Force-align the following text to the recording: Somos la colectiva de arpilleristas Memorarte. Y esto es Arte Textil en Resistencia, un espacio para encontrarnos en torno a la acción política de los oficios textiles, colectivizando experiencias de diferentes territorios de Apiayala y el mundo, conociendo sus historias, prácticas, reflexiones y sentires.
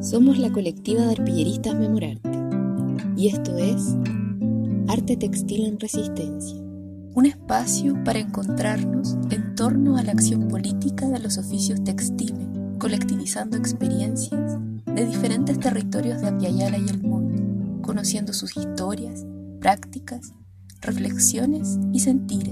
Somos 0.00 0.38
la 0.38 0.50
colectiva 0.50 1.02
de 1.02 1.12
arpilleristas 1.12 1.74
Memorarte. 1.74 2.30
Y 3.18 3.28
esto 3.28 3.58
es 3.58 3.96
Arte 4.88 5.18
Textil 5.18 5.66
en 5.66 5.78
Resistencia, 5.78 6.56
un 7.14 7.26
espacio 7.26 8.02
para 8.02 8.18
encontrarnos 8.18 9.18
en 9.30 9.54
torno 9.54 9.98
a 9.98 10.02
la 10.02 10.12
acción 10.12 10.48
política 10.48 11.06
de 11.06 11.18
los 11.18 11.36
oficios 11.36 11.84
textiles, 11.84 12.48
colectivizando 12.78 13.58
experiencias 13.58 14.58
de 14.86 15.04
diferentes 15.04 15.60
territorios 15.60 16.22
de 16.22 16.28
Apiayala 16.28 16.78
y 16.78 16.88
el 16.88 17.02
mundo, 17.02 17.82
conociendo 17.82 18.32
sus 18.32 18.56
historias, 18.56 19.26
prácticas, 19.60 20.32
reflexiones 20.80 21.78
y 21.92 22.00
sentires. 22.00 22.49